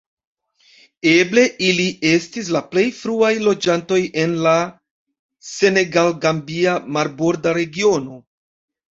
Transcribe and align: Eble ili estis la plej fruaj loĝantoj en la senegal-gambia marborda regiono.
Eble 1.09 1.41
ili 1.65 1.83
estis 2.11 2.47
la 2.55 2.61
plej 2.71 2.85
fruaj 2.99 3.29
loĝantoj 3.47 3.99
en 4.21 4.33
la 4.45 4.53
senegal-gambia 5.49 6.73
marborda 6.97 7.53
regiono. 7.59 8.17